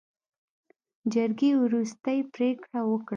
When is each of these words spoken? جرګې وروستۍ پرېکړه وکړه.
جرګې 1.13 1.51
وروستۍ 1.61 2.19
پرېکړه 2.33 2.79
وکړه. 2.85 3.09